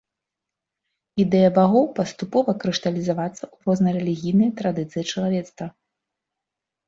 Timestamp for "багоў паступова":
1.57-2.51